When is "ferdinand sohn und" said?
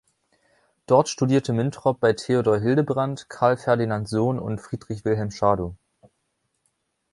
3.55-4.57